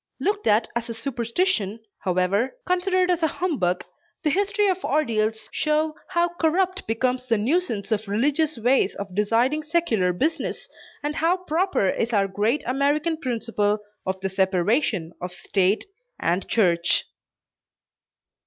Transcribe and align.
Looked 0.19 0.47
at 0.47 0.67
as 0.75 0.89
a 0.89 0.95
superstition 0.95 1.79
however 1.99 2.55
considered 2.65 3.11
as 3.11 3.21
a 3.21 3.27
humbug 3.27 3.83
the 4.23 4.31
history 4.31 4.67
of 4.67 4.83
ordeals 4.83 5.47
show 5.51 5.93
how 6.07 6.29
corrupt 6.41 6.87
becomes 6.87 7.27
the 7.27 7.37
nuisance 7.37 7.91
of 7.91 8.07
religious 8.07 8.57
ways 8.57 8.95
of 8.95 9.13
deciding 9.13 9.61
secular 9.61 10.11
business, 10.11 10.67
and 11.03 11.17
how 11.17 11.37
proper 11.37 11.87
is 11.87 12.13
our 12.13 12.27
great 12.27 12.63
American 12.65 13.15
principle 13.15 13.77
of 14.03 14.19
the 14.21 14.29
separation 14.29 15.13
of 15.21 15.33
state 15.33 15.85
and 16.19 16.47
church. 16.47 17.05